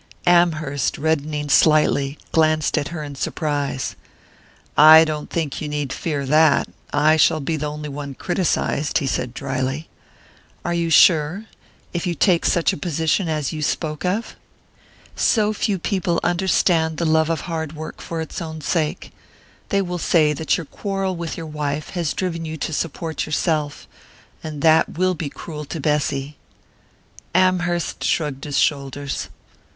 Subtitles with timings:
[0.25, 3.95] Amherst, reddening slightly, glanced at her in surprise.
[4.75, 9.05] "I don't think you need fear that I shall be the only one criticized," he
[9.05, 9.89] said drily.
[10.65, 11.45] "Are you sure
[11.93, 14.35] if you take such a position as you spoke of?
[15.15, 19.11] So few people understand the love of hard work for its own sake.
[19.69, 23.87] They will say that your quarrel with your wife has driven you to support yourself
[24.43, 26.37] and that will be cruel to Bessy."
[27.35, 29.29] Amherst shrugged his shoulders.